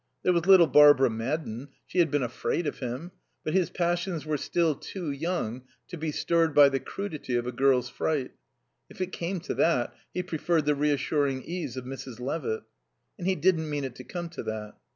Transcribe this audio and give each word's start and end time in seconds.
There 0.23 0.33
was 0.33 0.47
little 0.47 0.65
Barbara 0.65 1.11
Madden; 1.11 1.67
she 1.85 1.99
had 1.99 2.09
been 2.09 2.23
afraid 2.23 2.65
of 2.65 2.79
him; 2.79 3.11
but 3.43 3.53
his 3.53 3.69
passions 3.69 4.25
were 4.25 4.35
still 4.35 4.73
too 4.73 5.11
young 5.11 5.61
to 5.89 5.95
be 5.95 6.11
stirred 6.11 6.55
by 6.55 6.69
the 6.69 6.79
crudity 6.79 7.35
of 7.35 7.45
a 7.45 7.51
girl's 7.51 7.87
fright; 7.87 8.31
if 8.89 8.99
it 8.99 9.11
came 9.11 9.39
to 9.41 9.53
that, 9.53 9.93
he 10.11 10.23
preferred 10.23 10.65
the 10.65 10.73
reassuring 10.73 11.43
ease 11.43 11.77
of 11.77 11.85
Mrs. 11.85 12.19
Levitt. 12.19 12.63
And 13.19 13.27
he 13.27 13.35
didn't 13.35 13.69
mean 13.69 13.83
it 13.83 13.93
to 13.97 14.03
come 14.03 14.29
to 14.29 14.41
that. 14.41 14.73